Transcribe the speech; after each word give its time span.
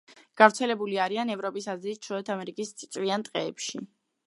გავრცელებული 0.41 0.97
არიან 1.03 1.33
ევროპის, 1.33 1.67
აზიის, 1.75 2.01
ჩრდილოეთ 2.07 2.33
ამერიკის 2.37 2.75
წიწვიან 2.81 3.29
ტყეებში. 3.31 3.87